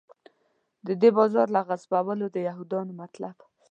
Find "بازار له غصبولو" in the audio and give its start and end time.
1.17-2.25